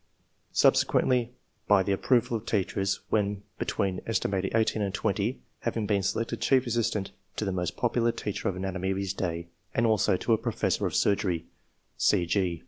Subsequently, 0.51 1.29
by 1.67 1.83
the 1.83 1.91
approval 1.91 2.35
of 2.35 2.47
teachers, 2.47 3.01
when 3.11 3.43
between 3.59 4.01
aet. 4.07 4.25
18 4.55 4.81
and 4.81 4.93
20, 4.95 5.39
having 5.59 5.85
been 5.85 6.01
selected 6.01 6.41
chief 6.41 6.65
assistant 6.65 7.11
to 7.35 7.45
the 7.45 7.51
most 7.51 7.77
popular 7.77 8.11
teacher 8.11 8.49
of 8.49 8.55
anatomy 8.55 8.89
of 8.89 8.97
his 8.97 9.13
day, 9.13 9.45
and 9.75 9.85
also 9.85 10.17
to 10.17 10.33
a 10.33 10.39
professor 10.39 10.87
of 10.87 10.95
surgery." 10.95 11.45